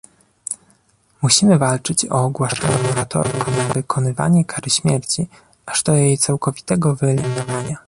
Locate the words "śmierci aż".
4.69-5.83